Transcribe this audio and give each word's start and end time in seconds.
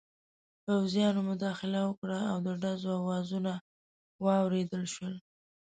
پوځیانو 0.65 1.21
مداخله 1.31 1.79
وکړه 1.85 2.19
او 2.31 2.37
د 2.45 2.47
ډزو 2.61 2.91
اوازونه 3.01 3.53
واورېدل 4.25 4.83
شول. 4.93 5.15